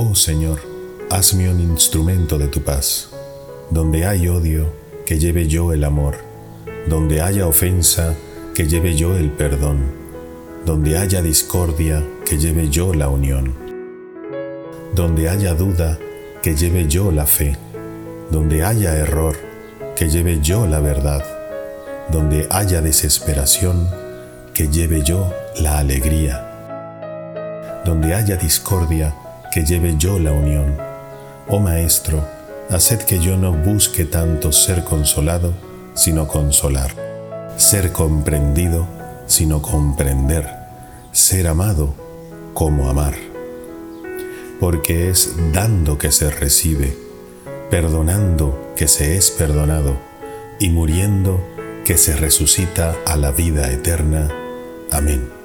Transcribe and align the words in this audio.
oh 0.00 0.14
Señor, 0.14 0.60
hazme 1.10 1.50
un 1.50 1.58
instrumento 1.58 2.38
de 2.38 2.46
tu 2.46 2.62
paz. 2.62 3.10
Donde 3.68 4.06
hay 4.06 4.28
odio, 4.28 4.72
que 5.04 5.18
lleve 5.18 5.48
yo 5.48 5.72
el 5.72 5.82
amor. 5.82 6.18
Donde 6.88 7.20
haya 7.20 7.48
ofensa, 7.48 8.14
que 8.54 8.68
lleve 8.68 8.94
yo 8.94 9.16
el 9.16 9.32
perdón. 9.32 9.78
Donde 10.64 10.96
haya 10.98 11.20
discordia, 11.20 12.04
que 12.24 12.38
lleve 12.38 12.70
yo 12.70 12.94
la 12.94 13.08
unión. 13.08 13.52
Donde 14.94 15.28
haya 15.28 15.54
duda, 15.54 15.98
que 16.42 16.54
lleve 16.54 16.86
yo 16.86 17.10
la 17.10 17.26
fe. 17.26 17.56
Donde 18.30 18.62
haya 18.62 18.96
error, 18.96 19.34
que 19.96 20.08
lleve 20.08 20.38
yo 20.40 20.68
la 20.68 20.78
verdad. 20.78 21.24
Donde 22.12 22.46
haya 22.50 22.80
desesperación, 22.82 23.90
que 24.54 24.68
lleve 24.68 25.02
yo 25.02 25.34
la 25.60 25.78
alegría. 25.78 26.44
Donde 27.84 28.14
haya 28.14 28.36
discordia, 28.36 29.12
que 29.52 29.64
lleve 29.64 29.94
yo 29.98 30.18
la 30.18 30.32
unión. 30.32 30.76
Oh 31.48 31.60
Maestro, 31.60 32.24
haced 32.70 33.00
que 33.02 33.18
yo 33.18 33.36
no 33.36 33.52
busque 33.52 34.04
tanto 34.04 34.52
ser 34.52 34.84
consolado, 34.84 35.54
sino 35.94 36.28
consolar, 36.28 36.94
ser 37.56 37.92
comprendido, 37.92 38.86
sino 39.26 39.62
comprender, 39.62 40.48
ser 41.12 41.48
amado 41.48 41.94
como 42.54 42.88
amar. 42.88 43.14
Porque 44.60 45.08
es 45.08 45.34
dando 45.52 45.98
que 45.98 46.12
se 46.12 46.30
recibe, 46.30 46.96
perdonando 47.70 48.72
que 48.76 48.88
se 48.88 49.16
es 49.16 49.30
perdonado, 49.30 49.96
y 50.58 50.70
muriendo 50.70 51.40
que 51.84 51.96
se 51.96 52.16
resucita 52.16 52.96
a 53.06 53.16
la 53.16 53.30
vida 53.30 53.70
eterna. 53.70 54.28
Amén. 54.90 55.37